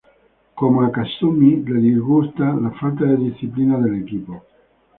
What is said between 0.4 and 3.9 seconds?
Como a Kasumi, le disgusta la falta de disciplina